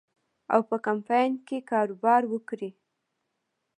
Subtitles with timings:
[0.53, 2.69] او په کمپاین کې کاروبار وکړي.